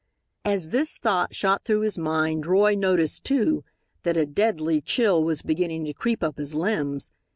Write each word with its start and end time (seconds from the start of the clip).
As 0.43 0.71
this 0.71 0.97
thought 0.97 1.35
shot 1.35 1.63
through 1.63 1.81
his 1.81 1.95
mind 1.95 2.47
Roy 2.47 2.73
noticed, 2.73 3.23
too, 3.23 3.63
that 4.01 4.17
a 4.17 4.25
deadly 4.25 4.81
chill 4.81 5.23
was 5.23 5.43
beginning 5.43 5.85
to 5.85 5.93
creep 5.93 6.23
up 6.23 6.39
his 6.39 6.55
limbs. 6.55 7.13